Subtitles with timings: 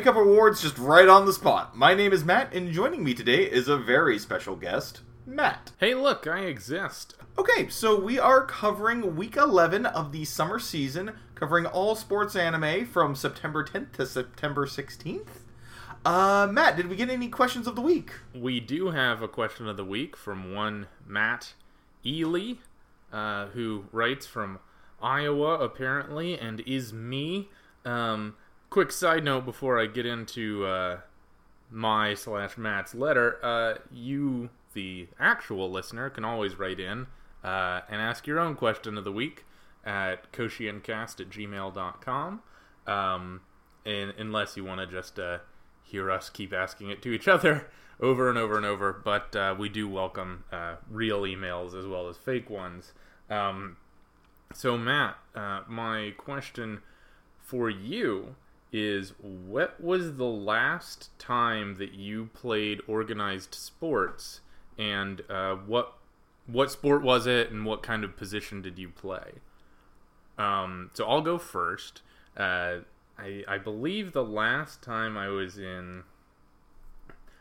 [0.00, 1.76] make up awards just right on the spot.
[1.76, 5.72] My name is Matt, and joining me today is a very special guest, Matt.
[5.76, 7.16] Hey, look, I exist.
[7.36, 12.86] Okay, so we are covering week 11 of the summer season, covering all sports anime
[12.86, 15.42] from September 10th to September 16th.
[16.06, 18.12] Uh, Matt, did we get any questions of the week?
[18.34, 21.52] We do have a question of the week from one Matt
[22.06, 22.54] Ely,
[23.12, 24.60] uh, who writes from
[25.02, 27.50] Iowa, apparently, and is me.
[27.84, 28.36] Um,
[28.70, 31.00] quick side note before I get into uh,
[31.70, 37.08] my slash Matt's letter, uh, you, the actual listener, can always write in
[37.42, 39.44] uh, and ask your own question of the week
[39.84, 42.40] at koshiancast at gmail.com.
[42.86, 43.40] Um,
[43.84, 45.38] and, unless you want to just uh,
[45.82, 47.68] hear us keep asking it to each other
[48.00, 48.92] over and over and over.
[48.92, 52.92] But uh, we do welcome uh, real emails as well as fake ones.
[53.28, 53.78] Um,
[54.54, 55.16] so, Matt,
[55.68, 56.82] my question
[57.40, 58.36] for you
[58.72, 64.40] is what was the last time that you played organized sports?
[64.78, 65.94] And uh, what
[66.46, 69.32] what sport was it and what kind of position did you play?
[70.38, 72.02] Um, so i'll go first.
[72.36, 72.78] Uh,
[73.18, 76.04] I, I believe the last time i was in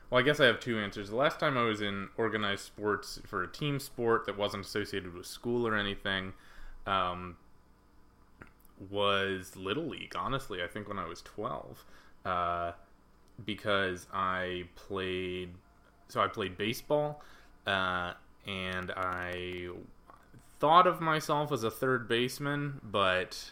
[0.09, 1.09] well i guess i have two answers.
[1.09, 5.13] The last time i was in organized sports for a team sport that wasn't associated
[5.13, 6.33] with school or anything
[6.85, 7.37] um,
[8.89, 11.85] was Little League, honestly, I think when I was 12.
[12.25, 12.71] Uh,
[13.45, 15.51] because I played,
[16.07, 17.21] so I played baseball,
[17.65, 18.13] uh,
[18.45, 19.69] and I
[20.59, 23.51] thought of myself as a third baseman, but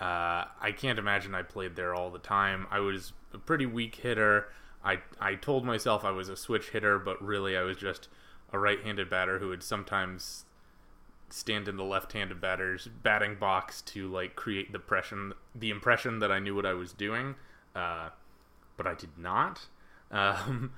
[0.00, 2.66] uh, I can't imagine I played there all the time.
[2.70, 4.48] I was a pretty weak hitter.
[4.84, 8.08] I, I told myself I was a switch hitter, but really I was just
[8.52, 10.44] a right handed batter who would sometimes
[11.30, 16.32] stand in the left-handed batter's batting box to like create the impression the impression that
[16.32, 17.34] I knew what I was doing,
[17.74, 18.10] uh,
[18.76, 19.66] but I did not.
[20.10, 20.72] Um,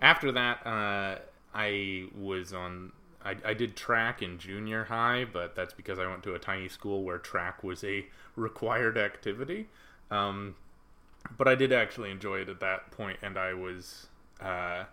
[0.00, 1.18] after that, uh,
[1.54, 2.90] I was on.
[3.24, 6.68] I, I did track in junior high, but that's because I went to a tiny
[6.68, 9.68] school where track was a required activity.
[10.10, 10.56] Um,
[11.38, 14.08] but I did actually enjoy it at that point, and I was.
[14.40, 14.86] Uh,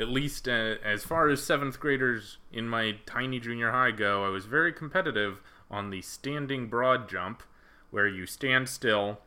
[0.00, 4.28] at least uh, as far as seventh graders in my tiny junior high go, I
[4.28, 7.42] was very competitive on the standing broad jump,
[7.90, 9.20] where you stand still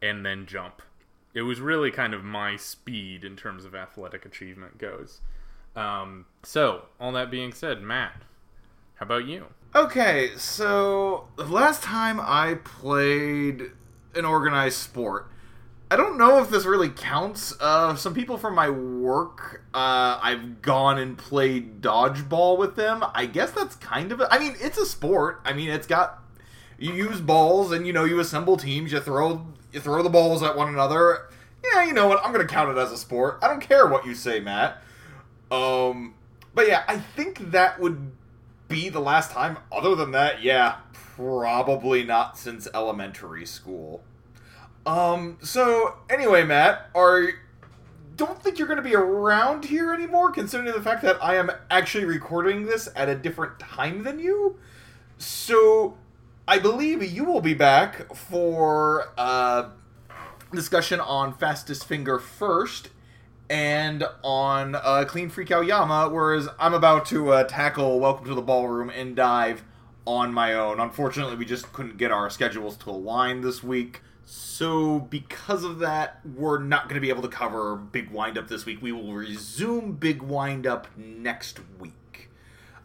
[0.00, 0.82] and then jump.
[1.34, 5.20] It was really kind of my speed in terms of athletic achievement goes.
[5.74, 8.22] Um, so, all that being said, Matt,
[8.96, 9.46] how about you?
[9.74, 13.70] Okay, so the last time I played
[14.14, 15.28] an organized sport,
[15.92, 17.52] I don't know if this really counts.
[17.60, 23.04] Uh, some people from my work, uh, I've gone and played dodgeball with them.
[23.12, 24.22] I guess that's kind of.
[24.22, 25.42] A, I mean, it's a sport.
[25.44, 26.22] I mean, it's got
[26.78, 28.90] you use balls and you know you assemble teams.
[28.90, 31.28] You throw you throw the balls at one another.
[31.62, 32.24] Yeah, you know what?
[32.24, 33.40] I'm gonna count it as a sport.
[33.42, 34.82] I don't care what you say, Matt.
[35.50, 36.14] Um,
[36.54, 38.12] but yeah, I think that would
[38.66, 39.58] be the last time.
[39.70, 44.02] Other than that, yeah, probably not since elementary school.
[44.84, 47.30] Um, so anyway, Matt, are
[48.16, 51.50] don't think you're going to be around here anymore, considering the fact that I am
[51.70, 54.58] actually recording this at a different time than you.
[55.18, 55.96] So
[56.46, 59.70] I believe you will be back for uh,
[60.52, 62.90] discussion on Fastest Finger first
[63.48, 68.42] and on uh, Clean Freak Aoyama, whereas I'm about to uh, tackle Welcome to the
[68.42, 69.64] Ballroom and dive
[70.06, 70.80] on my own.
[70.80, 74.00] Unfortunately, we just couldn't get our schedules to align this week.
[74.34, 78.64] So, because of that, we're not going to be able to cover Big Windup this
[78.64, 78.80] week.
[78.80, 82.30] We will resume Big Windup next week.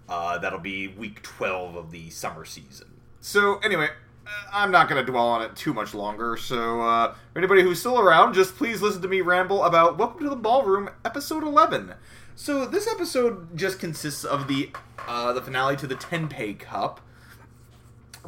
[0.09, 2.87] Uh, that'll be week 12 of the summer season.
[3.21, 3.87] So, anyway,
[4.25, 6.35] uh, I'm not going to dwell on it too much longer.
[6.35, 10.29] So, uh, anybody who's still around, just please listen to me ramble about Welcome to
[10.29, 11.93] the Ballroom, episode 11.
[12.35, 14.71] So, this episode just consists of the
[15.07, 16.99] uh, the finale to the Tenpei Cup.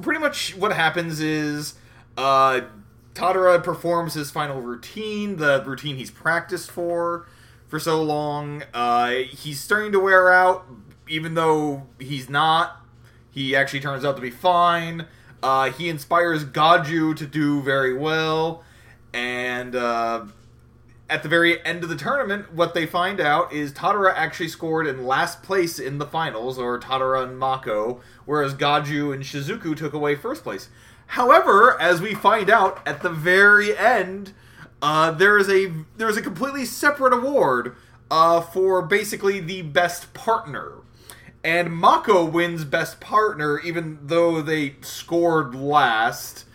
[0.02, 1.74] Pretty much what happens is
[2.18, 2.62] uh,
[3.20, 7.28] Tatara performs his final routine, the routine he's practiced for
[7.68, 8.64] for so long.
[8.74, 10.66] Uh, he's starting to wear out,
[11.08, 12.78] even though he's not.
[13.30, 15.06] He actually turns out to be fine.
[15.44, 18.64] Uh, he inspires Gaju to do very well,
[19.14, 20.26] and uh,
[21.10, 24.88] at the very end of the tournament, what they find out is Tatara actually scored
[24.88, 29.94] in last place in the finals, or Tatara and Mako, whereas Gaju and Shizuku took
[29.94, 30.70] away first place.
[31.14, 34.34] However, as we find out at the very end,
[34.80, 37.76] uh, there is a there is a completely separate award
[38.12, 40.74] uh, for basically the best partner,
[41.44, 46.46] and Mako wins best partner even though they scored last.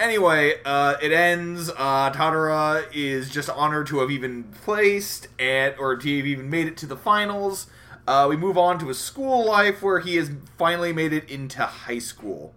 [0.00, 1.70] Anyway, uh, it ends.
[1.70, 6.66] Uh, Tatara is just honored to have even placed at, or to have even made
[6.66, 7.68] it to the finals.
[8.08, 10.28] Uh, we move on to his school life where he has
[10.58, 12.52] finally made it into high school.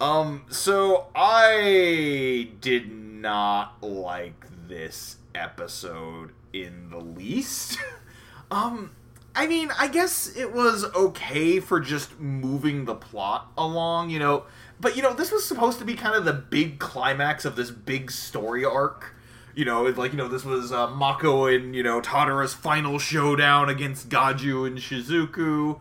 [0.00, 7.78] Um, so I did not like this episode in the least.
[8.50, 8.92] um,
[9.34, 14.44] I mean, I guess it was okay for just moving the plot along, you know,
[14.80, 17.70] but you know, this was supposed to be kind of the big climax of this
[17.70, 19.14] big story arc.
[19.54, 23.68] You know, like you know, this was uh, Mako and you know Tatara's final showdown
[23.68, 25.78] against Gaju and Shizuku.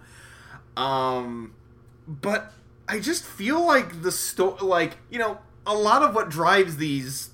[0.75, 1.53] Um,
[2.07, 2.51] but
[2.89, 7.29] I just feel like the story, like you know, a lot of what drives these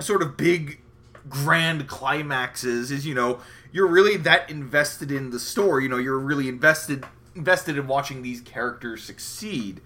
[0.00, 0.80] sort of big,
[1.28, 3.40] grand climaxes is you know
[3.70, 5.82] you're really that invested in the story.
[5.84, 7.04] You know, you're really invested
[7.34, 9.80] invested in watching these characters succeed.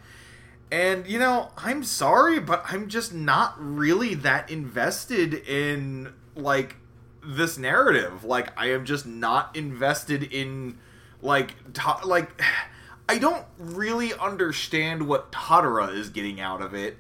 [0.70, 6.76] And you know, I'm sorry, but I'm just not really that invested in like
[7.24, 8.24] this narrative.
[8.24, 10.78] Like I am just not invested in
[11.22, 12.40] like ta- like
[13.08, 16.96] I don't really understand what Tatara is getting out of it.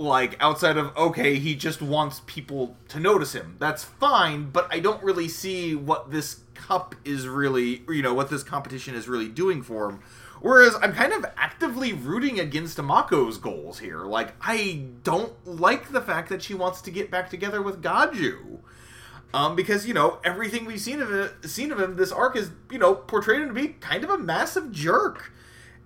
[0.00, 3.56] Like outside of okay, he just wants people to notice him.
[3.58, 8.30] That's fine, but I don't really see what this cup is really, you know, what
[8.30, 10.00] this competition is really doing for him
[10.40, 14.04] Whereas I'm kind of actively rooting against Amako's goals here.
[14.04, 18.60] Like, I don't like the fact that she wants to get back together with Gaju.
[19.34, 22.50] Um, because you know everything we've seen of it, seen of him, this arc is
[22.70, 25.32] you know portrayed him to be kind of a massive jerk.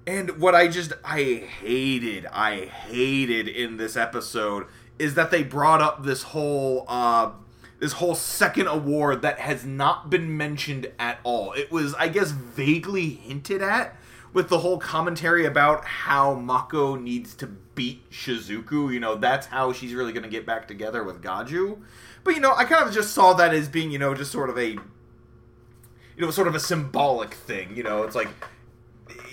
[0.06, 1.22] And what I just I
[1.60, 4.66] hated, I hated in this episode
[4.98, 7.30] is that they brought up this whole uh,
[7.78, 11.52] this whole second award that has not been mentioned at all.
[11.52, 13.96] It was I guess vaguely hinted at,
[14.32, 18.92] with the whole commentary about how Mako needs to beat Shizuku.
[18.92, 21.80] You know, that's how she's really going to get back together with Gaju.
[22.24, 24.50] But, you know, I kind of just saw that as being, you know, just sort
[24.50, 24.80] of a, you
[26.18, 27.76] know, sort of a symbolic thing.
[27.76, 28.28] You know, it's like,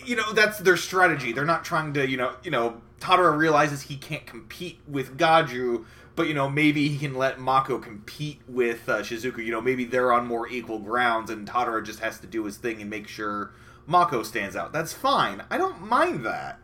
[0.09, 1.31] you know, that's their strategy.
[1.33, 5.85] They're not trying to, you know, you know, Tatara realizes he can't compete with Gaju,
[6.15, 9.45] but you know maybe he can let Mako compete with uh, Shizuku.
[9.45, 12.57] You know maybe they're on more equal grounds, and Tatara just has to do his
[12.57, 13.53] thing and make sure
[13.85, 14.73] Mako stands out.
[14.73, 15.43] That's fine.
[15.51, 16.59] I don't mind that.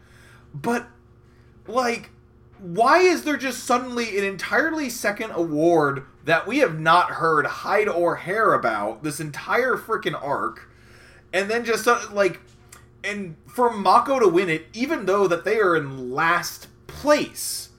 [0.53, 0.87] But,
[1.67, 2.09] like,
[2.57, 7.89] why is there just suddenly an entirely second award that we have not heard hide
[7.89, 10.67] or hair about this entire freaking arc?
[11.31, 12.41] And then just, uh, like,
[13.05, 17.69] and for Mako to win it, even though that they are in last place,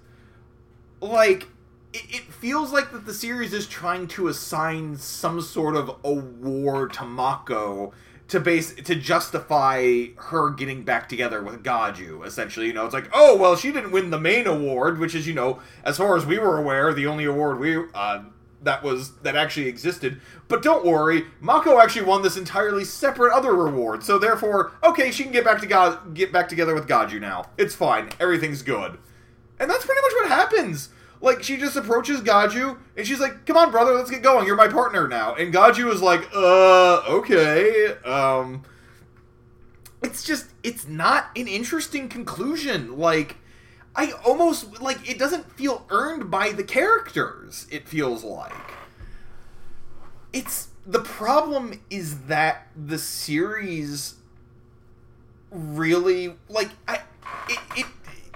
[1.00, 1.48] like,
[1.92, 6.92] it, it feels like that the series is trying to assign some sort of award
[6.94, 7.92] to Mako
[8.28, 12.26] to base to justify her getting back together with Gaju.
[12.26, 15.26] Essentially, you know, it's like, oh well, she didn't win the main award, which is
[15.26, 18.24] you know, as far as we were aware, the only award we uh,
[18.62, 20.20] that was that actually existed.
[20.48, 24.02] But don't worry, Mako actually won this entirely separate other reward.
[24.02, 27.46] So therefore, okay, she can get back to God, get back together with Gaju now.
[27.56, 28.10] It's fine.
[28.20, 28.98] Everything's good.
[29.58, 30.90] And that's pretty much what happens.
[31.20, 34.46] Like she just approaches Gaju and she's like, "Come on, brother, let's get going.
[34.46, 38.64] You're my partner now." And Gaju is like, "Uh, okay." Um
[40.02, 42.98] it's just it's not an interesting conclusion.
[42.98, 43.36] Like
[43.96, 47.66] I almost like it doesn't feel earned by the characters.
[47.70, 48.52] It feels like
[50.32, 54.16] it's the problem is that the series
[55.50, 57.00] really like I
[57.48, 57.86] it, it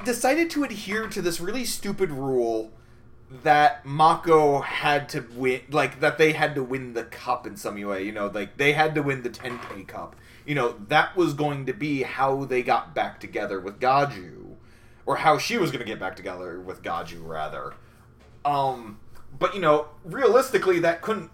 [0.05, 2.73] decided to adhere to this really stupid rule
[3.43, 7.81] that Mako had to win, like that they had to win the cup in some
[7.81, 8.03] way.
[8.03, 10.17] You know, like they had to win the Tenpei Cup.
[10.45, 14.40] You know, that was going to be how they got back together with Gaju,
[15.11, 17.75] or how she was going to get back together with Gaju, rather.
[18.45, 19.01] Um,
[19.37, 21.33] but you know, realistically, that couldn't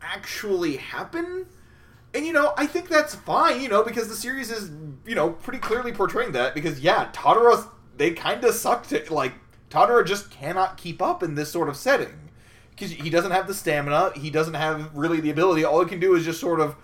[0.00, 1.44] actually happen.
[2.14, 3.60] And you know, I think that's fine.
[3.60, 4.70] You know, because the series is
[5.04, 6.54] you know pretty clearly portraying that.
[6.54, 7.66] Because yeah, Tatara's
[7.98, 9.10] they kind of sucked it.
[9.10, 9.34] Like
[9.68, 12.30] Tatara just cannot keep up in this sort of setting
[12.70, 14.12] because he doesn't have the stamina.
[14.16, 15.64] He doesn't have really the ability.
[15.64, 16.76] All he can do is just sort of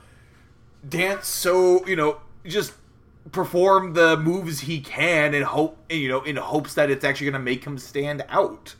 [0.87, 1.27] dance.
[1.27, 2.75] So you know, just
[3.33, 7.33] perform the moves he can and hope you know in hopes that it's actually going
[7.33, 8.75] to make him stand out.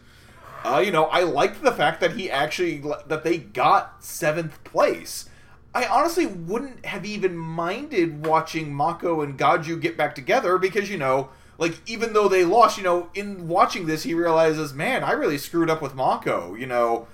[0.65, 5.29] Uh, you know, I liked the fact that he actually that they got seventh place.
[5.75, 10.97] I honestly wouldn't have even minded watching Mako and Gaju get back together because you
[10.97, 15.13] know like even though they lost, you know, in watching this, he realizes, man, I
[15.13, 16.55] really screwed up with Mako.
[16.55, 17.07] You know,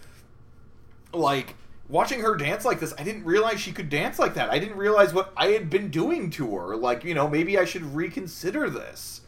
[1.12, 1.54] like
[1.90, 4.50] watching her dance like this, I didn't realize she could dance like that.
[4.50, 6.76] I didn't realize what I had been doing to her.
[6.76, 9.22] Like, you know, maybe I should reconsider this.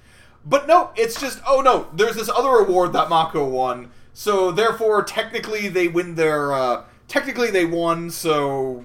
[0.45, 5.03] But no, it's just oh no, there's this other award that Mako won, so therefore
[5.05, 8.85] technically they win their uh, technically they won, so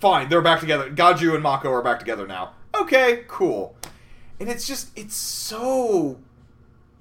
[0.00, 0.90] fine, they're back together.
[0.90, 2.54] Gaju and Mako are back together now.
[2.74, 3.76] Okay, cool.
[4.40, 6.18] And it's just it's so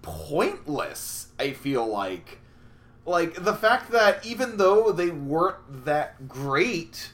[0.02, 2.41] pointless, I feel like.
[3.06, 7.12] Like the fact that even though they weren't that great,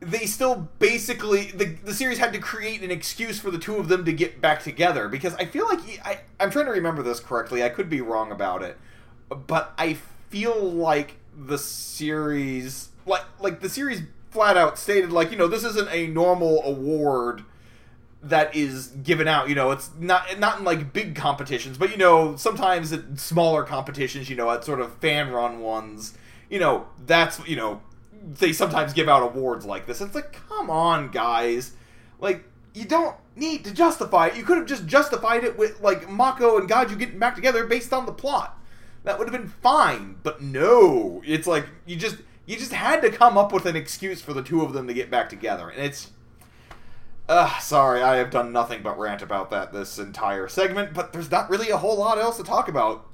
[0.00, 3.88] they still basically the, the series had to create an excuse for the two of
[3.88, 7.20] them to get back together because I feel like I I'm trying to remember this
[7.20, 7.62] correctly.
[7.62, 8.76] I could be wrong about it,
[9.28, 9.98] but I
[10.30, 15.62] feel like the series like like the series flat out stated like you know this
[15.62, 17.44] isn't a normal award
[18.22, 19.48] that is given out.
[19.48, 23.64] You know, it's not not in like big competitions, but you know, sometimes at smaller
[23.64, 26.14] competitions, you know, at sort of fan run ones,
[26.48, 27.82] you know, that's you know,
[28.22, 30.00] they sometimes give out awards like this.
[30.00, 31.72] It's like, come on, guys,
[32.20, 34.36] like you don't need to justify it.
[34.36, 37.92] You could have just justified it with like Mako and Gaju getting back together based
[37.92, 38.58] on the plot.
[39.04, 43.10] That would have been fine, but no, it's like you just you just had to
[43.10, 45.82] come up with an excuse for the two of them to get back together, and
[45.82, 46.10] it's
[47.28, 51.30] uh, sorry, I have done nothing but rant about that this entire segment, but there's
[51.30, 53.06] not really a whole lot else to talk about.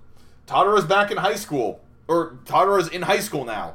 [0.46, 1.80] Totoro's back in high school.
[2.08, 3.74] Or Totoro's in high school now.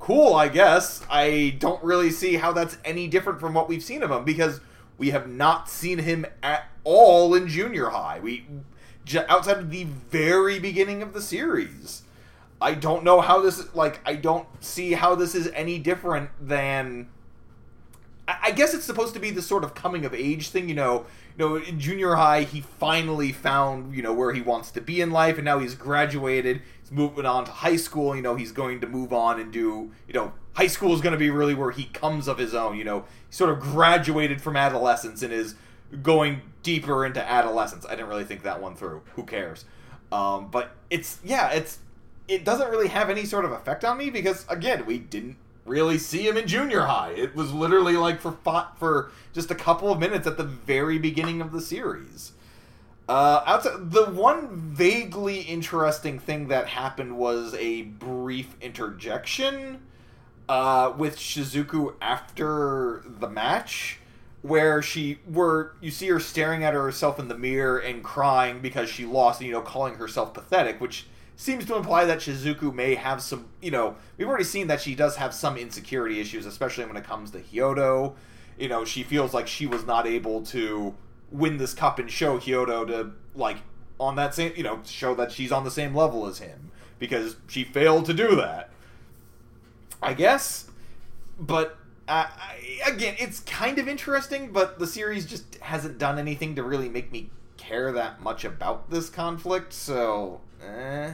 [0.00, 1.04] Cool, I guess.
[1.08, 4.60] I don't really see how that's any different from what we've seen of him because
[4.98, 8.18] we have not seen him at all in junior high.
[8.20, 8.46] We
[9.28, 12.02] outside of the very beginning of the series.
[12.60, 17.08] I don't know how this like I don't see how this is any different than
[18.42, 21.06] I guess it's supposed to be this sort of coming of age thing, you know.
[21.38, 25.00] You know, in junior high, he finally found you know where he wants to be
[25.00, 26.60] in life, and now he's graduated.
[26.80, 28.14] He's moving on to high school.
[28.14, 31.12] You know, he's going to move on and do you know high school is going
[31.12, 32.76] to be really where he comes of his own.
[32.76, 35.54] You know, he sort of graduated from adolescence and is
[36.02, 37.86] going deeper into adolescence.
[37.86, 39.02] I didn't really think that one through.
[39.14, 39.64] Who cares?
[40.12, 41.78] Um, but it's yeah, it's
[42.28, 45.98] it doesn't really have any sort of effect on me because again, we didn't really
[45.98, 47.10] see him in junior high.
[47.10, 48.36] It was literally like for
[48.78, 52.32] for just a couple of minutes at the very beginning of the series.
[53.08, 59.80] Uh, outside, the one vaguely interesting thing that happened was a brief interjection
[60.48, 63.98] uh, with Shizuku after the match,
[64.42, 68.88] where she where you see her staring at herself in the mirror and crying because
[68.88, 71.06] she lost, and you know, calling herself pathetic, which
[71.40, 74.94] seems to imply that Shizuku may have some, you know, we've already seen that she
[74.94, 78.12] does have some insecurity issues, especially when it comes to Hyodo.
[78.58, 80.94] You know, she feels like she was not able to
[81.32, 83.56] win this cup and show Hyodo to, like,
[83.98, 87.36] on that same, you know, show that she's on the same level as him because
[87.48, 88.68] she failed to do that.
[90.02, 90.70] I guess.
[91.38, 92.26] But, uh,
[92.86, 97.10] again, it's kind of interesting, but the series just hasn't done anything to really make
[97.10, 101.10] me care that much about this conflict, so uh...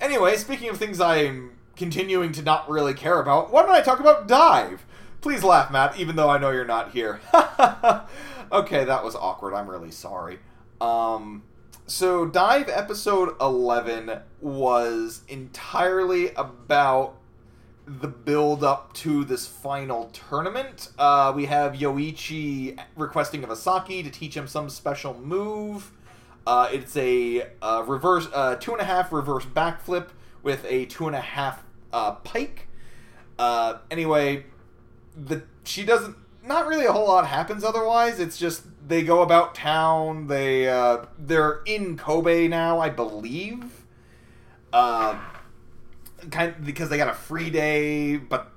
[0.00, 4.00] Anyway, speaking of things I'm continuing to not really care about, why don't I talk
[4.00, 4.84] about Dive?
[5.20, 7.20] Please laugh, Matt, even though I know you're not here.
[8.52, 9.54] okay, that was awkward.
[9.54, 10.38] I'm really sorry.
[10.80, 11.42] Um,
[11.86, 17.16] so, Dive episode 11 was entirely about
[17.86, 20.90] the build up to this final tournament.
[20.98, 25.92] Uh, we have Yoichi requesting of Asaki to teach him some special move.
[26.46, 30.10] Uh, it's a uh, reverse uh, two and a half reverse backflip
[30.42, 32.68] with a two and a half uh, pike.
[33.38, 34.46] Uh, anyway,
[35.16, 36.16] the she doesn't.
[36.44, 38.20] Not really a whole lot happens otherwise.
[38.20, 40.28] It's just they go about town.
[40.28, 43.64] They uh, they're in Kobe now, I believe.
[44.72, 48.52] Kind of, because they got a free day, but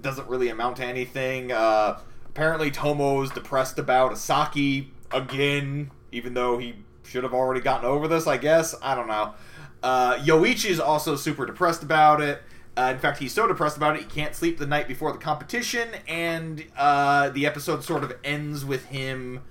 [0.00, 1.50] doesn't really amount to anything.
[1.50, 8.26] Apparently, Tomo's depressed about Asaki again, even though he should have already gotten over this,
[8.26, 8.74] I guess.
[8.82, 9.34] I don't know.
[9.82, 12.42] Uh, Yoichi is also super depressed about it.
[12.76, 15.18] Uh, in fact, he's so depressed about it he can't sleep the night before the
[15.18, 19.42] competition, and uh, the episode sort of ends with him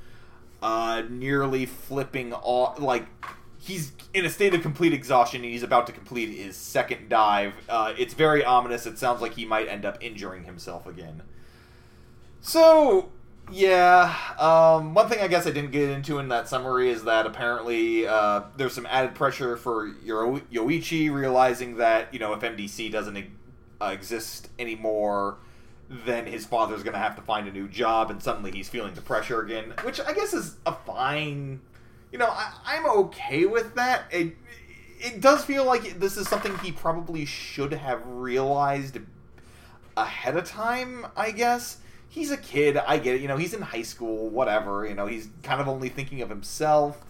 [0.62, 2.80] uh, nearly flipping off.
[2.80, 3.06] Like
[3.60, 7.54] he's in a state of complete exhaustion, and he's about to complete his second dive.
[7.70, 8.88] Uh, it's very ominous.
[8.88, 11.22] It sounds like he might end up injuring himself again.
[12.42, 13.12] So
[13.52, 14.16] yeah.
[14.40, 18.08] Um, one thing I guess I didn't get into in that summary is that apparently
[18.08, 23.18] uh, there's some added pressure for Yo- Yoichi realizing that you know if MDC doesn't
[23.82, 25.38] uh, exist anymore,
[25.90, 28.94] then his father's going to have to find a new job, and suddenly he's feeling
[28.94, 31.62] the pressure again, which I guess is a fine.
[32.12, 34.04] You know, I, am okay with that.
[34.12, 34.36] It
[35.00, 39.00] it does feel like this is something he probably should have realized
[39.98, 41.08] ahead of time.
[41.18, 41.78] I guess
[42.12, 42.78] he's a kid.
[42.78, 43.22] I get it.
[43.22, 44.86] You know, he's in high school, whatever.
[44.86, 47.04] You know, he's kind of only thinking of himself.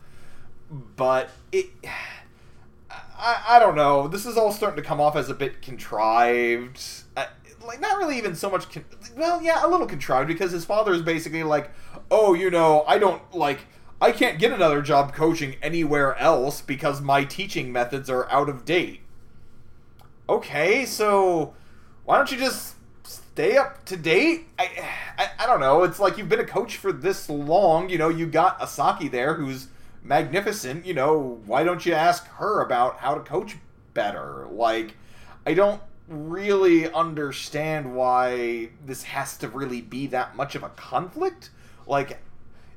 [0.70, 1.68] But it.
[3.24, 4.08] I, I don't know.
[4.08, 6.82] This is all starting to come off as a bit contrived.
[7.16, 7.28] Uh,
[7.66, 8.70] like, not really even so much.
[8.72, 11.72] Con- well, yeah, a little contrived because his father is basically like,
[12.10, 13.68] oh, you know, I don't like.
[14.02, 18.66] I can't get another job coaching anywhere else because my teaching methods are out of
[18.66, 19.02] date.
[20.28, 21.54] Okay, so
[22.06, 22.76] why don't you just
[23.34, 24.48] stay up to date?
[24.60, 25.84] I, I, I don't know.
[25.84, 27.90] It's like you've been a coach for this long.
[27.90, 29.68] You know, you got Asaki there who's
[30.04, 30.86] magnificent.
[30.86, 33.58] You know, why don't you ask her about how to coach
[33.94, 34.48] better?
[34.52, 34.96] Like,
[35.46, 41.52] I don't really understand why this has to really be that much of a conflict.
[41.88, 42.20] Like,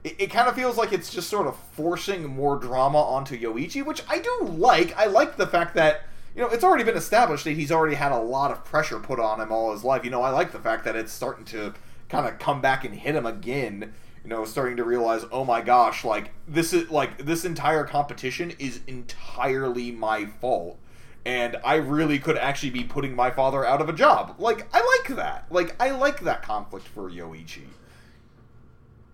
[0.05, 3.85] it, it kind of feels like it's just sort of forcing more drama onto Yoichi,
[3.85, 4.97] which I do like.
[4.97, 6.03] I like the fact that
[6.35, 9.21] you know, it's already been established that he's already had a lot of pressure put
[9.21, 10.05] on him all his life.
[10.05, 11.75] You know, I like the fact that it's starting to
[12.09, 13.95] kind of come back and hit him again.
[14.25, 18.53] You know, starting to realize, oh my gosh, like this is like this entire competition
[18.59, 20.79] is entirely my fault.
[21.27, 24.35] And I really could actually be putting my father out of a job.
[24.39, 25.47] Like, I like that.
[25.51, 27.63] Like, I like that conflict for Yoichi.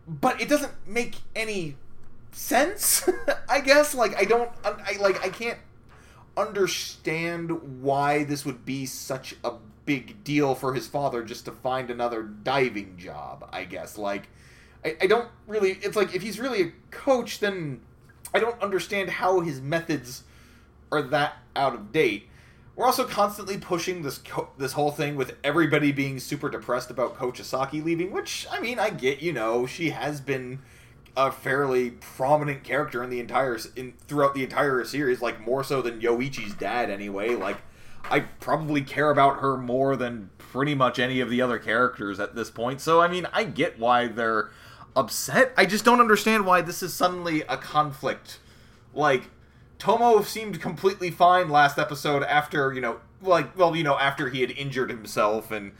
[0.09, 1.77] But it doesn't make any
[2.33, 3.09] sense,
[3.49, 3.95] I guess.
[3.95, 5.59] Like, I don't, I, like, I can't
[6.41, 9.53] understand why this would be such a
[9.85, 13.99] big deal for his father just to find another diving job, I guess.
[13.99, 14.29] Like,
[14.85, 15.73] I, I don't really.
[15.83, 17.81] It's like, if he's really a coach, then
[18.35, 20.25] I don't understand how his methods
[20.93, 22.29] are that out of date.
[22.77, 27.17] We're also constantly pushing this co- this whole thing with everybody being super depressed about
[27.17, 30.61] Coach Asaki leaving, which I mean I get, you know, she has been
[31.17, 35.83] a fairly prominent character in the entire in throughout the entire series, like more so
[35.83, 37.35] than Yoichi's dad anyway.
[37.35, 37.59] Like
[38.11, 42.35] I probably care about her more than pretty much any of the other characters at
[42.35, 42.81] this point.
[42.81, 44.51] So I mean, I get why they're
[44.97, 45.53] upset.
[45.57, 48.39] I just don't understand why this is suddenly a conflict.
[48.95, 49.31] Like
[49.79, 54.41] Tomo seemed completely fine last episode after, you know, like well, you know, after he
[54.41, 55.73] had injured himself and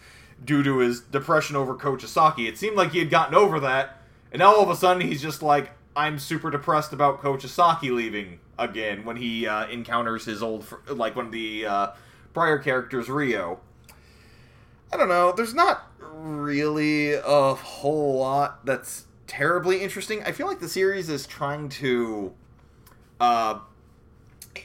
[0.45, 2.49] due to his depression over Coach Asaki.
[2.49, 4.00] It seemed like he had gotten over that
[4.33, 7.91] and now all of a sudden he's just like, I'm super depressed about Coach Asaki
[7.91, 11.87] leaving again when he uh, encounters his old, fr- like one of the uh,
[12.33, 13.61] prior characters, Rio.
[14.93, 15.33] I don't know.
[15.33, 20.23] There's not really a whole lot that's terribly interesting.
[20.25, 22.33] I feel like the series is trying to,
[23.21, 23.61] uh,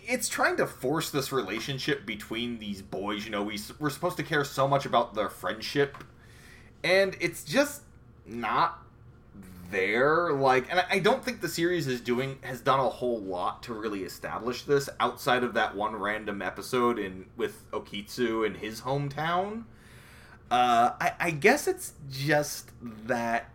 [0.07, 3.25] it's trying to force this relationship between these boys.
[3.25, 6.03] You know, we we're supposed to care so much about their friendship,
[6.83, 7.83] and it's just
[8.25, 8.84] not
[9.71, 13.63] there like and i don't think the series is doing has done a whole lot
[13.63, 18.81] to really establish this outside of that one random episode in with okitsu in his
[18.81, 19.63] hometown.
[20.51, 22.71] Uh i, I guess it's just
[23.07, 23.49] that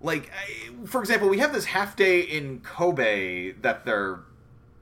[0.00, 4.20] like I, for example we have this half day in kobe that they're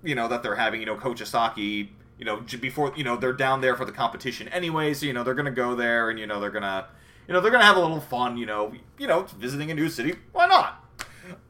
[0.02, 3.32] you know that they're having you know coach asaki you know before you know they're
[3.32, 6.26] down there for the competition anyway so you know they're gonna go there and you
[6.26, 6.86] know they're gonna
[7.26, 9.88] you know they're gonna have a little fun you know you know visiting a new
[9.88, 10.84] city why not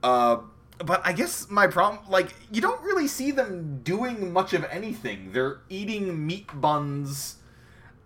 [0.02, 0.38] uh,
[0.84, 5.32] but I guess my problem, like, you don't really see them doing much of anything.
[5.32, 7.36] They're eating meat buns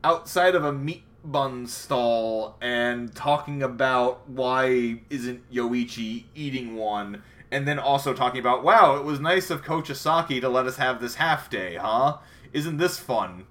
[0.04, 7.66] outside of a meat bun stall and talking about why isn't Yoichi eating one, and
[7.66, 11.00] then also talking about, wow, it was nice of Coach Asaki to let us have
[11.00, 12.18] this half day, huh?
[12.52, 13.46] Isn't this fun?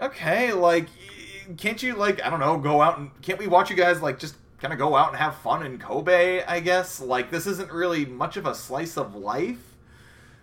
[0.00, 0.86] Okay, like,
[1.56, 4.18] can't you, like, I don't know, go out and, can't we watch you guys, like,
[4.18, 7.00] just kind of go out and have fun in Kobe, I guess.
[7.00, 9.76] Like this isn't really much of a slice of life.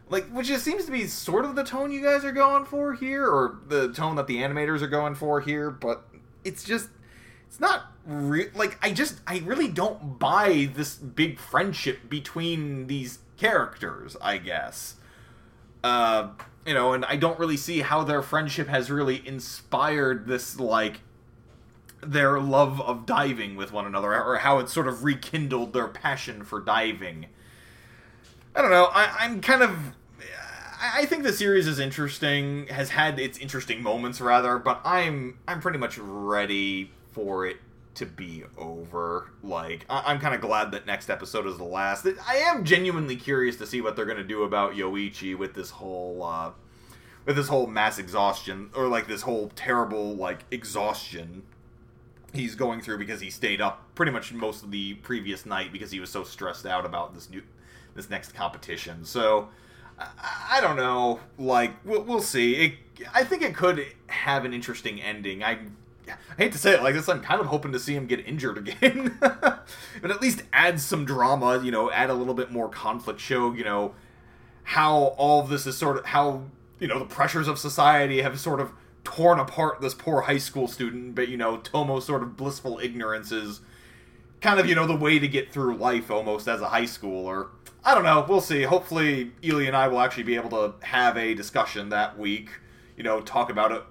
[0.09, 2.93] Like which just seems to be sort of the tone you guys are going for
[2.93, 6.03] here or the tone that the animators are going for here, but
[6.43, 6.89] it's just
[7.47, 13.19] it's not re- like I just I really don't buy this big friendship between these
[13.37, 14.95] characters, I guess.
[15.83, 16.29] Uh,
[16.65, 21.01] you know, and I don't really see how their friendship has really inspired this like
[22.01, 26.43] their love of diving with one another, or how it sort of rekindled their passion
[26.43, 27.27] for diving.
[28.55, 28.89] I don't know.
[28.91, 29.77] I, am kind of.
[30.81, 35.61] I think the series is interesting, has had its interesting moments rather, but I'm I'm
[35.61, 37.57] pretty much ready for it
[37.95, 39.31] to be over.
[39.43, 42.07] Like I, am kind of glad that next episode is the last.
[42.27, 46.23] I am genuinely curious to see what they're gonna do about Yoichi with this whole.
[46.23, 46.51] Uh,
[47.25, 51.41] with this whole mass exhaustion or like this whole terrible like exhaustion
[52.35, 55.91] he's going through because he stayed up pretty much most of the previous night because
[55.91, 57.41] he was so stressed out about this new
[57.95, 59.05] this next competition.
[59.05, 59.49] So
[59.97, 60.07] I,
[60.51, 61.19] I don't know.
[61.37, 62.55] Like we'll, we'll see.
[62.55, 62.73] It,
[63.13, 65.43] I think it could have an interesting ending.
[65.43, 68.05] I'm I hate to say it like this, I'm kind of hoping to see him
[68.05, 69.17] get injured again.
[69.19, 73.53] but at least add some drama, you know, add a little bit more conflict, show,
[73.53, 73.95] you know,
[74.63, 76.43] how all of this is sort of how,
[76.79, 78.71] you know, the pressures of society have sort of
[79.03, 83.31] torn apart this poor high school student, but, you know, Tomo's sort of blissful ignorance
[83.31, 83.61] is
[84.41, 87.47] kind of, you know, the way to get through life almost as a high schooler.
[87.83, 88.25] I don't know.
[88.27, 88.63] We'll see.
[88.63, 92.49] Hopefully, Ely and I will actually be able to have a discussion that week,
[92.97, 93.83] you know, talk about it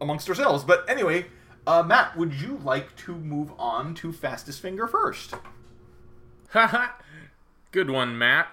[0.00, 0.64] amongst ourselves.
[0.64, 1.26] But anyway,
[1.66, 5.34] uh, Matt, would you like to move on to Fastest Finger first?
[6.50, 6.88] Haha!
[7.70, 8.48] Good one, Matt.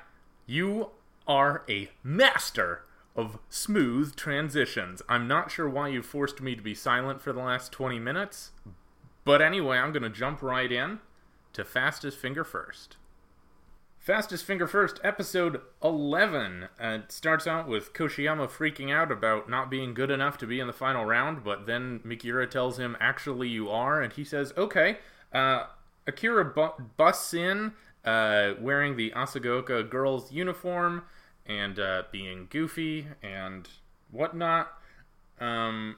[0.46, 0.90] You
[1.28, 2.84] are a master
[3.16, 5.02] of smooth transitions.
[5.10, 8.52] I'm not sure why you forced me to be silent for the last 20 minutes,
[9.26, 11.00] but anyway, I'm going to jump right in
[11.54, 12.96] to Fastest Finger first.
[14.00, 16.70] Fastest Finger First, episode 11.
[16.82, 20.60] Uh, it starts out with Koshiyama freaking out about not being good enough to be
[20.62, 24.54] in the final round, but then Mikiura tells him, actually, you are, and he says,
[24.58, 25.00] okay.
[25.34, 25.66] Uh,
[26.08, 27.74] Akira bu- busts in
[28.06, 31.04] uh, wearing the Asagoka girls' uniform
[31.46, 33.68] and uh, being goofy and
[34.12, 34.72] whatnot.
[35.42, 35.98] Um,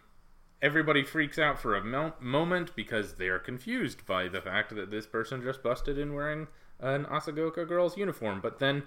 [0.60, 4.90] everybody freaks out for a mo- moment because they are confused by the fact that
[4.90, 6.48] this person just busted in wearing
[6.82, 8.40] an Asagoka girl's uniform.
[8.42, 8.84] But then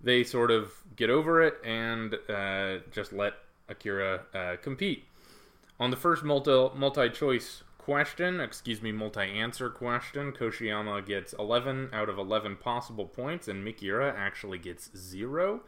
[0.00, 3.34] they sort of get over it and uh, just let
[3.68, 5.04] Akira uh, compete.
[5.78, 11.90] On the first multi multi choice question, excuse me, multi answer question, Koshiyama gets 11
[11.92, 15.60] out of 11 possible points, and Mikiura actually gets zero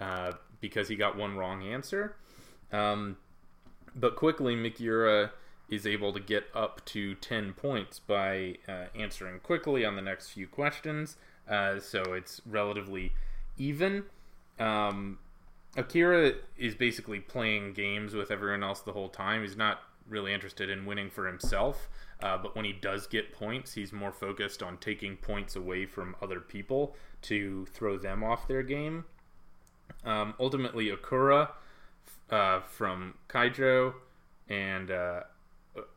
[0.00, 2.16] uh, because he got one wrong answer.
[2.72, 3.16] Um,
[3.94, 5.30] but quickly, Mikiura
[5.68, 10.30] is able to get up to 10 points by uh, answering quickly on the next
[10.30, 11.16] few questions.
[11.48, 13.12] Uh, so it's relatively
[13.56, 14.04] even.
[14.58, 15.18] Um,
[15.76, 19.42] Akira is basically playing games with everyone else the whole time.
[19.42, 21.88] He's not really interested in winning for himself,
[22.22, 26.14] uh, but when he does get points, he's more focused on taking points away from
[26.22, 29.04] other people to throw them off their game.
[30.04, 31.50] Um, ultimately, Akura
[32.30, 33.94] uh, from Kaijo
[34.48, 35.20] and uh,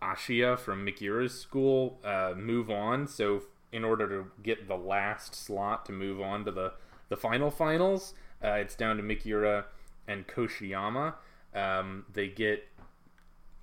[0.02, 3.08] Ashia from Mikiura's school uh, move on.
[3.08, 6.74] So in order to get the last slot to move on to the
[7.10, 8.14] the final finals,
[8.44, 9.66] uh, it's down to Mikiura
[10.08, 11.16] and Koshiyama.
[11.56, 12.68] Um, they get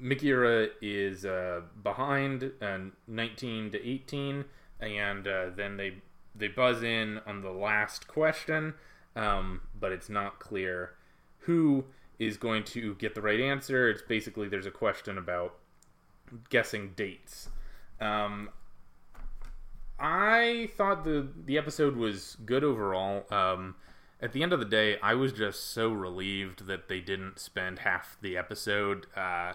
[0.01, 4.45] Mikiura is uh, behind uh, 19 to 18,
[4.81, 5.95] and uh, then they
[6.35, 8.75] they buzz in on the last question,
[9.15, 10.95] um, but it's not clear
[11.41, 11.85] who
[12.19, 13.89] is going to get the right answer.
[13.89, 15.55] It's basically there's a question about
[16.51, 17.49] guessing dates.
[18.01, 18.51] Um,
[19.99, 23.25] I thought the the episode was good overall.
[23.31, 23.77] Um,
[24.21, 27.81] at the end of the day, I was just so relieved that they didn't spend
[27.81, 29.55] half the episode uh,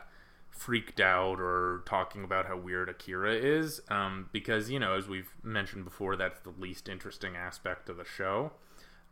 [0.50, 5.34] freaked out or talking about how weird Akira is, um, because you know, as we've
[5.44, 8.52] mentioned before, that's the least interesting aspect of the show.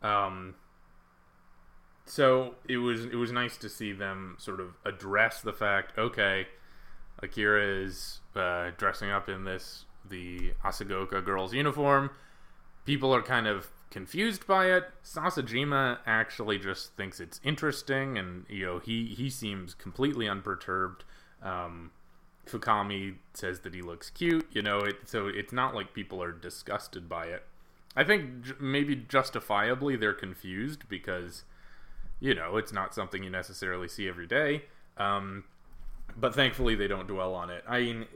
[0.02, 0.54] Um,
[2.04, 6.48] so it was it was nice to see them sort of address the fact, okay,
[7.22, 12.10] Akira is uh, dressing up in this the Asagoka girl's uniform.
[12.84, 14.84] People are kind of confused by it.
[15.04, 21.04] Sasajima actually just thinks it's interesting, and you know he he seems completely unperturbed.
[21.42, 21.90] Um,
[22.46, 24.46] Fukami says that he looks cute.
[24.52, 27.44] You know, it so it's not like people are disgusted by it.
[27.96, 31.44] I think j- maybe justifiably they're confused because
[32.20, 34.64] you know it's not something you necessarily see every day.
[34.96, 35.44] Um,
[36.16, 37.64] but thankfully they don't dwell on it.
[37.68, 38.06] I mean,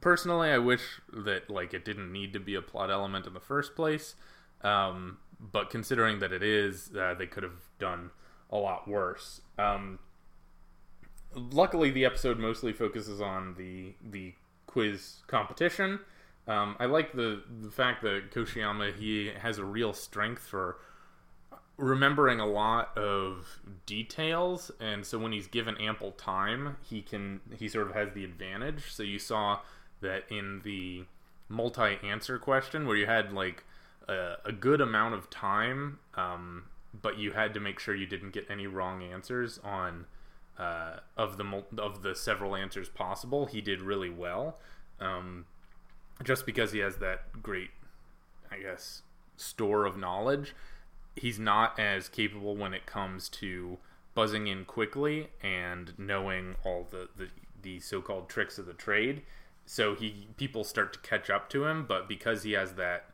[0.00, 3.40] personally, I wish that like it didn't need to be a plot element in the
[3.40, 4.14] first place.
[4.62, 8.10] Um, but considering that it is, uh, they could have done
[8.50, 9.40] a lot worse.
[9.58, 9.98] Um,
[11.34, 14.34] luckily, the episode mostly focuses on the the
[14.66, 16.00] quiz competition.
[16.46, 20.78] Um, I like the the fact that Koshiyama he has a real strength for
[21.76, 27.68] remembering a lot of details and so when he's given ample time he can he
[27.68, 28.92] sort of has the advantage.
[28.92, 29.60] So you saw
[30.00, 31.04] that in the
[31.48, 33.64] multi-answer question where you had like
[34.08, 36.64] a, a good amount of time um,
[37.00, 40.06] but you had to make sure you didn't get any wrong answers on
[40.58, 43.46] uh, of the of the several answers possible.
[43.46, 44.58] He did really well
[45.00, 45.46] um,
[46.22, 47.70] just because he has that great
[48.50, 49.02] i guess
[49.36, 50.54] store of knowledge
[51.16, 53.78] he's not as capable when it comes to
[54.14, 57.28] buzzing in quickly and knowing all the, the,
[57.62, 59.22] the so-called tricks of the trade.
[59.64, 63.06] So he people start to catch up to him, but because he has that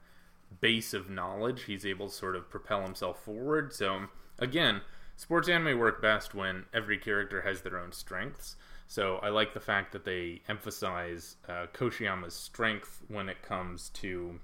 [0.61, 3.73] base of knowledge, he's able to sort of propel himself forward.
[3.73, 4.07] So
[4.39, 4.81] again,
[5.17, 8.57] sports anime work best when every character has their own strengths.
[8.87, 14.41] So I like the fact that they emphasize uh, Koshiyama's strength when it comes to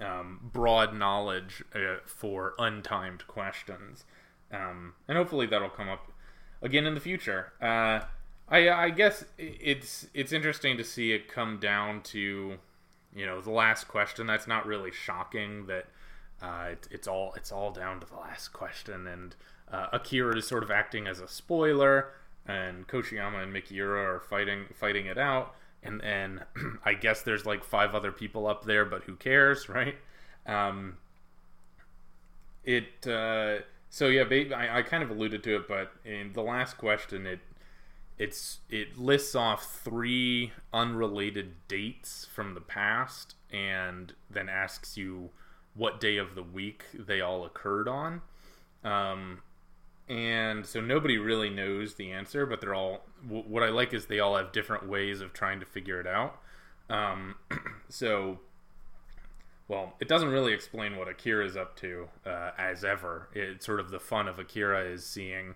[0.00, 4.04] um, broad knowledge uh, for untimed questions,
[4.50, 6.10] um, and hopefully that'll come up
[6.60, 7.52] again in the future.
[7.60, 8.00] Uh,
[8.48, 12.58] I, I guess it's it's interesting to see it come down to
[13.14, 14.26] you know the last question.
[14.26, 15.86] That's not really shocking that
[16.42, 19.34] uh, it, it's all it's all down to the last question, and
[19.70, 22.10] uh, Akira is sort of acting as a spoiler,
[22.46, 26.44] and Koshiyama and Mikiura are fighting fighting it out and then
[26.84, 29.96] I guess there's like five other people up there, but who cares, right?
[30.46, 30.96] Um,
[32.64, 33.58] it uh,
[33.90, 34.24] so yeah,
[34.56, 37.40] I, I kind of alluded to it, but in the last question, it
[38.18, 45.30] it's it lists off three unrelated dates from the past, and then asks you
[45.74, 48.20] what day of the week they all occurred on.
[48.84, 49.40] Um,
[50.12, 54.20] and so nobody really knows the answer but they're all what i like is they
[54.20, 56.38] all have different ways of trying to figure it out.
[56.90, 57.36] Um,
[57.88, 58.38] so
[59.68, 63.28] well it doesn't really explain what akira is up to uh, as ever.
[63.32, 65.54] It's sort of the fun of akira is seeing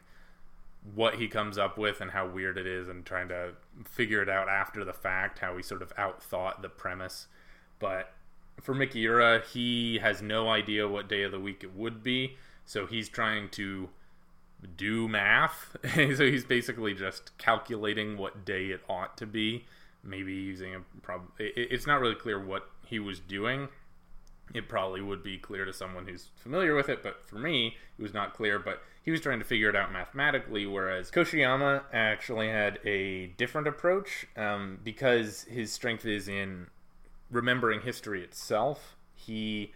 [0.94, 3.50] what he comes up with and how weird it is and trying to
[3.84, 7.26] figure it out after the fact how he sort of outthought the premise.
[7.78, 8.14] But
[8.62, 12.86] for mikiura he has no idea what day of the week it would be so
[12.86, 13.90] he's trying to
[14.76, 15.76] do math.
[15.94, 19.66] so he's basically just calculating what day it ought to be.
[20.02, 21.22] Maybe using a prob.
[21.38, 23.68] It's not really clear what he was doing.
[24.54, 28.02] It probably would be clear to someone who's familiar with it, but for me, it
[28.02, 28.60] was not clear.
[28.60, 33.66] But he was trying to figure it out mathematically, whereas Koshiyama actually had a different
[33.66, 36.68] approach um, because his strength is in
[37.30, 38.96] remembering history itself.
[39.14, 39.72] He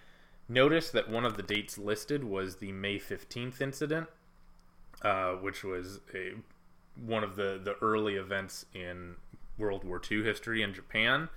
[0.48, 4.08] noticed that one of the dates listed was the May 15th incident,
[5.02, 6.32] uh, which was a
[6.96, 9.16] one of the the early events in
[9.58, 11.28] World War II history in Japan.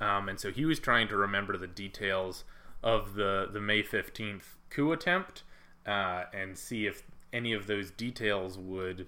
[0.00, 2.44] Um, and so he was trying to remember the details
[2.82, 5.42] of the the May fifteenth coup attempt
[5.86, 9.06] uh, and see if any of those details would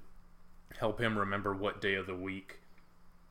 [0.78, 2.60] help him remember what day of the week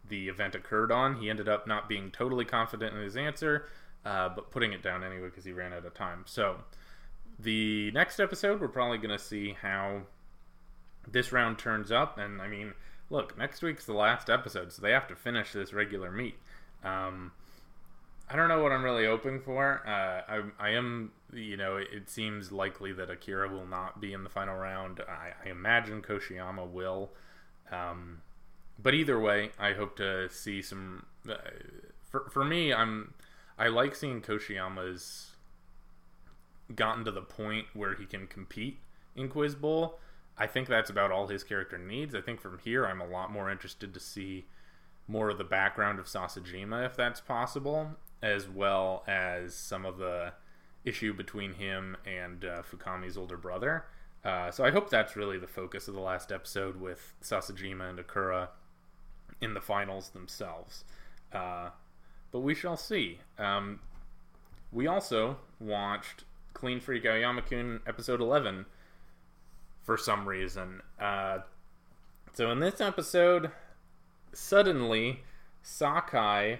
[0.08, 1.16] the event occurred on.
[1.16, 3.68] He ended up not being totally confident in his answer,
[4.06, 6.24] uh, but putting it down anyway because he ran out of time.
[6.26, 6.58] So
[7.40, 10.02] the next episode, we're probably going to see how
[11.08, 12.74] this round turns up, and I mean,
[13.10, 16.36] look, next week's the last episode, so they have to finish this regular meet.
[16.84, 17.32] Um,
[18.30, 19.84] I don't know what I'm really hoping for.
[19.86, 24.24] Uh, I, I am, you know, it seems likely that Akira will not be in
[24.24, 25.02] the final round.
[25.08, 27.12] I, I imagine Koshiyama will.
[27.72, 28.22] Um,
[28.82, 31.06] but either way, I hope to see some.
[31.30, 31.36] Uh,
[32.10, 33.14] for for me, I'm
[33.58, 35.32] I like seeing Koshiyama's
[36.74, 38.80] gotten to the point where he can compete
[39.16, 40.00] in Quiz Bowl.
[40.38, 42.16] I think that's about all his character needs.
[42.16, 44.46] I think from here, I'm a lot more interested to see
[45.08, 47.92] more of the background of Sasajima, if that's possible,
[48.22, 50.34] as well as some of the
[50.84, 53.86] issue between him and uh, Fukami's older brother.
[54.24, 58.00] Uh, so I hope that's really the focus of the last episode with Sasajima and
[58.00, 58.50] Akura
[59.42, 60.86] in the finals themselves.
[61.32, 61.70] Uh,
[62.32, 63.20] but we shall see.
[63.38, 63.82] Um,
[64.72, 68.66] we also watched Clean Freak Aoyama-kun episode 11
[69.84, 70.82] for some reason.
[71.00, 71.40] Uh,
[72.34, 73.52] so in this episode,
[74.32, 75.24] suddenly
[75.62, 76.60] Sakai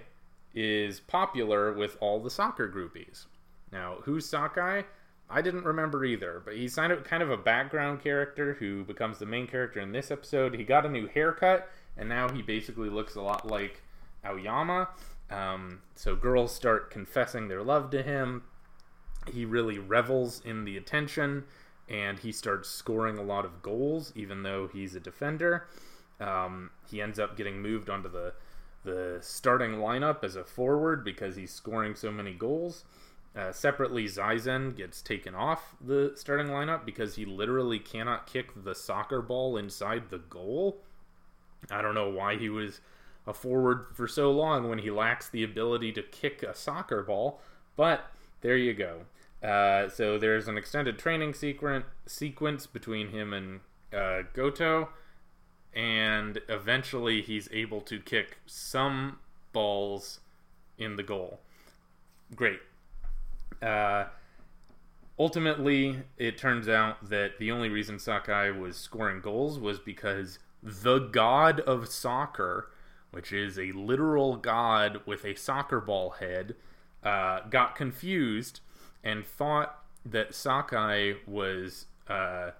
[0.54, 3.26] is popular with all the soccer groupies.
[3.72, 4.84] Now, who's Sakai?
[5.28, 9.18] I didn't remember either, but he's kind of kind of a background character who becomes
[9.18, 10.54] the main character in this episode.
[10.54, 13.82] He got a new haircut, and now he basically looks a lot like
[14.24, 14.90] Aoyama.
[15.30, 18.44] Um, so girls start confessing their love to him.
[19.32, 21.44] He really revels in the attention
[21.88, 25.68] and he starts scoring a lot of goals, even though he's a defender.
[26.20, 28.34] Um, he ends up getting moved onto the
[28.84, 32.84] the starting lineup as a forward because he's scoring so many goals.
[33.34, 38.74] Uh, separately, Zaizen gets taken off the starting lineup because he literally cannot kick the
[38.74, 40.82] soccer ball inside the goal.
[41.70, 42.80] I don't know why he was
[43.26, 47.40] a forward for so long when he lacks the ability to kick a soccer ball,
[47.74, 49.06] but there you go.
[49.44, 53.60] Uh, so there's an extended training sequence sequence between him and
[53.92, 54.88] uh, Goto,
[55.74, 59.18] and eventually he's able to kick some
[59.52, 60.20] balls
[60.78, 61.40] in the goal.
[62.34, 62.60] Great.
[63.60, 64.06] Uh,
[65.18, 70.98] ultimately, it turns out that the only reason Sakai was scoring goals was because the
[70.98, 72.70] god of soccer,
[73.10, 76.54] which is a literal god with a soccer ball head,
[77.02, 78.60] uh, got confused
[79.04, 82.50] and thought that Sakai was uh,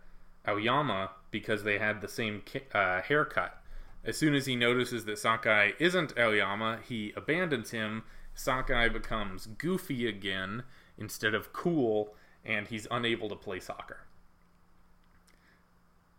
[0.47, 3.61] Aoyama because they had the same uh, haircut.
[4.05, 8.05] As soon as he notices that Sakai isn't Aoyama, he abandons him.
[8.35, 10.65] Sakai becomes goofy again
[10.99, 14.01] instead of cool, and he's unable to play soccer.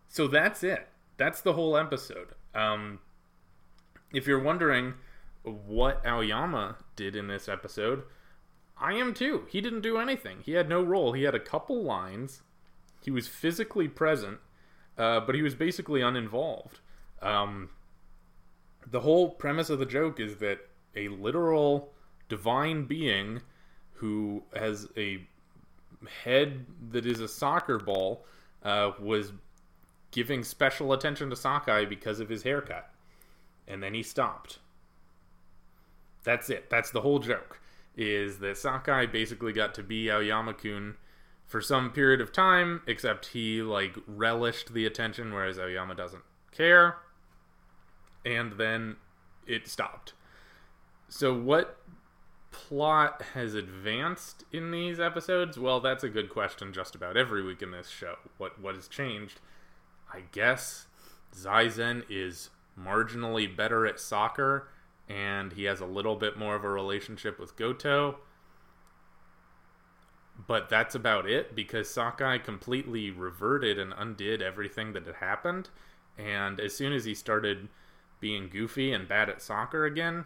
[0.07, 0.87] So that's it.
[1.17, 2.29] That's the whole episode.
[2.53, 2.99] Um,
[4.11, 4.95] if you're wondering
[5.43, 8.03] what Aoyama did in this episode,
[8.77, 9.45] I am too.
[9.49, 10.39] He didn't do anything.
[10.43, 11.13] He had no role.
[11.13, 12.41] He had a couple lines.
[13.03, 14.39] He was physically present,
[14.97, 16.79] uh, but he was basically uninvolved.
[17.21, 17.69] Um,
[18.89, 20.59] the whole premise of the joke is that
[20.95, 21.93] a literal
[22.29, 23.41] divine being
[23.93, 25.25] who has a
[26.23, 28.25] head that is a soccer ball
[28.63, 29.31] uh, was
[30.11, 32.89] giving special attention to Sakai because of his haircut.
[33.67, 34.59] And then he stopped.
[36.23, 36.69] That's it.
[36.69, 37.59] That's the whole joke.
[37.97, 40.95] Is that Sakai basically got to be Aoyama-kun
[41.45, 46.97] for some period of time, except he like relished the attention, whereas Aoyama doesn't care.
[48.25, 48.97] And then
[49.45, 50.13] it stopped.
[51.07, 51.77] So what
[52.51, 55.59] plot has advanced in these episodes?
[55.59, 58.15] Well, that's a good question just about every week in this show.
[58.37, 59.39] What what has changed?
[60.11, 60.87] I guess
[61.35, 64.69] Zaizen is marginally better at soccer
[65.09, 68.17] and he has a little bit more of a relationship with Goto.
[70.47, 75.69] But that's about it because Sakai completely reverted and undid everything that had happened.
[76.17, 77.69] And as soon as he started
[78.19, 80.25] being goofy and bad at soccer again,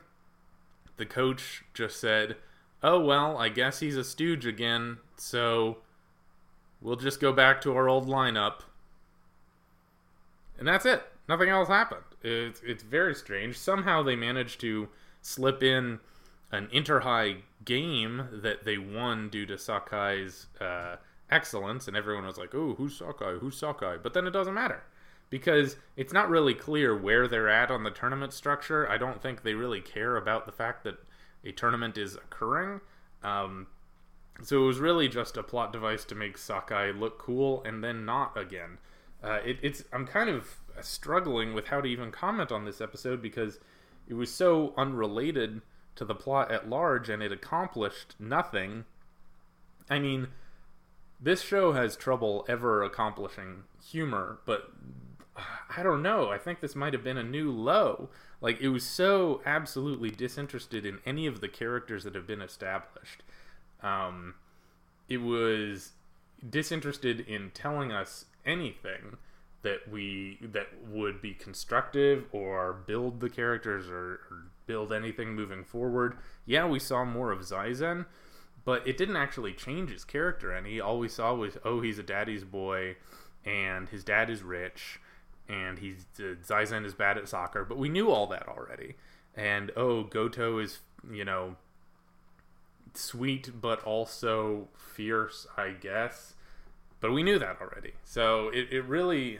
[0.97, 2.37] the coach just said,
[2.81, 5.79] Oh, well, I guess he's a stooge again, so
[6.81, 8.61] we'll just go back to our old lineup.
[10.57, 11.03] And that's it.
[11.27, 12.03] Nothing else happened.
[12.21, 13.57] It's, it's very strange.
[13.57, 14.89] Somehow they managed to
[15.21, 15.99] slip in
[16.51, 20.95] an inter high game that they won due to Sakai's uh,
[21.29, 23.37] excellence, and everyone was like, "Oh, who's Sakai?
[23.39, 24.83] Who's Sakai?" But then it doesn't matter
[25.29, 28.89] because it's not really clear where they're at on the tournament structure.
[28.89, 30.97] I don't think they really care about the fact that
[31.43, 32.81] a tournament is occurring.
[33.23, 33.67] Um,
[34.41, 38.05] so it was really just a plot device to make Sakai look cool and then
[38.05, 38.77] not again.
[39.23, 43.21] Uh, it, it's I'm kind of struggling with how to even comment on this episode
[43.21, 43.59] because
[44.07, 45.61] it was so unrelated
[45.95, 48.85] to the plot at large and it accomplished nothing.
[49.89, 50.29] I mean,
[51.19, 54.71] this show has trouble ever accomplishing humor, but
[55.77, 56.29] I don't know.
[56.29, 58.09] I think this might have been a new low.
[58.41, 63.21] Like, it was so absolutely disinterested in any of the characters that have been established.
[63.83, 64.35] Um,
[65.09, 65.91] it was
[66.47, 69.17] disinterested in telling us anything
[69.61, 75.63] that we that would be constructive or build the characters or, or build anything moving
[75.63, 76.17] forward.
[76.45, 78.05] Yeah, we saw more of Zaizen,
[78.63, 80.79] but it didn't actually change his character any.
[80.79, 82.95] All we saw was oh, he's a daddy's boy,
[83.45, 84.99] and his dad is rich,
[85.47, 87.65] and he's uh, is bad at soccer.
[87.65, 88.95] But we knew all that already.
[89.35, 90.79] And oh, Goto is
[91.11, 91.57] you know
[92.93, 96.33] sweet but also fierce, I guess.
[97.01, 97.93] But we knew that already.
[98.03, 99.39] So it, it really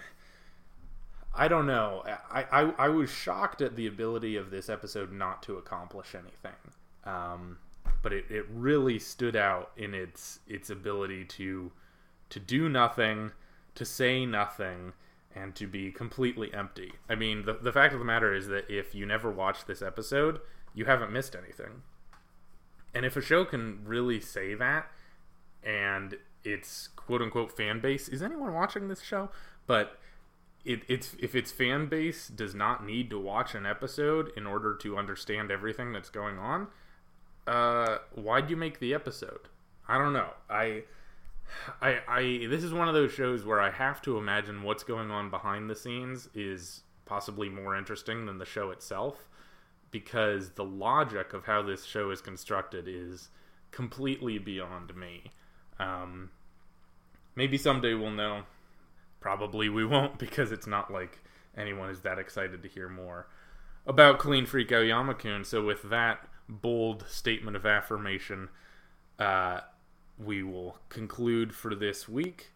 [1.35, 2.03] I don't know.
[2.31, 6.57] I, I, I was shocked at the ability of this episode not to accomplish anything.
[7.05, 7.59] Um,
[8.01, 11.71] but it, it really stood out in its its ability to
[12.29, 13.31] to do nothing,
[13.75, 14.93] to say nothing,
[15.35, 16.93] and to be completely empty.
[17.09, 19.81] I mean, the, the fact of the matter is that if you never watched this
[19.81, 20.39] episode,
[20.73, 21.83] you haven't missed anything.
[22.93, 24.91] And if a show can really say that,
[25.63, 26.17] and
[26.51, 29.29] its quote unquote fan base, is anyone watching this show?
[29.67, 29.99] But
[30.65, 34.75] it, it's if its fan base does not need to watch an episode in order
[34.75, 36.67] to understand everything that's going on,
[37.47, 39.47] uh, why'd you make the episode?
[39.87, 40.29] I don't know.
[40.49, 40.83] I,
[41.81, 42.47] I, I.
[42.47, 45.69] This is one of those shows where I have to imagine what's going on behind
[45.69, 49.27] the scenes is possibly more interesting than the show itself,
[49.89, 53.29] because the logic of how this show is constructed is
[53.71, 55.31] completely beyond me.
[55.79, 56.29] Um,
[57.39, 58.43] maybe someday we'll know
[59.19, 61.19] Probably we won't because it's not like
[61.57, 63.27] anyone is that excited to hear more
[63.85, 65.43] about Clean Freak Aoyama-kun.
[65.43, 68.49] So with that bold statement of affirmation,
[69.17, 69.61] uh,
[70.17, 72.51] we will conclude for this week.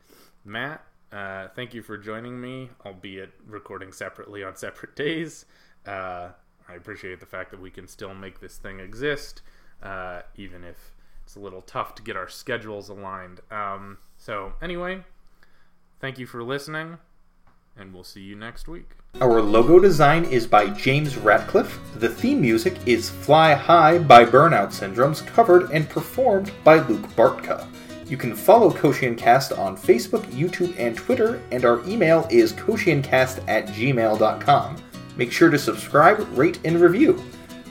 [0.46, 5.46] Matt, uh, thank you for joining me, albeit recording separately on separate days.
[5.86, 6.30] Uh,
[6.68, 9.42] I appreciate the fact that we can still make this thing exist,
[9.82, 10.92] uh, even if
[11.24, 13.42] it's a little tough to get our schedules aligned.
[13.50, 15.04] Um, so, anyway,
[16.04, 16.98] Thank you for listening,
[17.78, 18.98] and we'll see you next week.
[19.22, 21.80] Our logo design is by James Ratcliffe.
[21.96, 27.66] The theme music is Fly High by Burnout Syndromes, covered and performed by Luke Bartka.
[28.06, 33.68] You can follow Cast on Facebook, YouTube, and Twitter, and our email is koshiencast at
[33.68, 34.76] gmail.com.
[35.16, 37.24] Make sure to subscribe, rate, and review.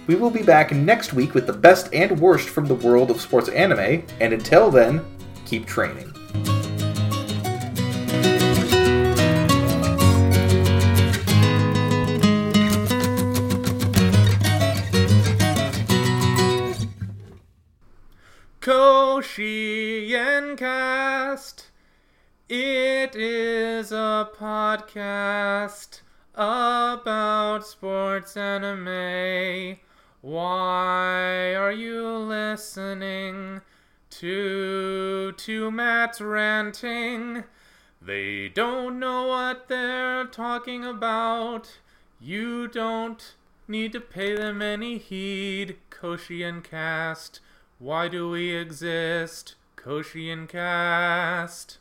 [0.07, 3.21] We will be back next week with the best and worst from the world of
[3.21, 5.05] sports anime, and until then,
[5.45, 6.09] keep training.
[19.33, 21.71] Koshien Cast.
[22.51, 26.03] It is a podcast
[26.35, 29.79] about sports anime.
[30.21, 33.63] Why are you listening
[34.11, 37.45] to to Matt's ranting?
[38.03, 41.79] They don't know what they're talking about.
[42.21, 43.35] You don't
[43.67, 45.79] need to pay them any heed.
[45.89, 47.41] Koshien Cast.
[47.83, 49.57] Why do we exist?
[49.77, 51.79] Koshien Cast.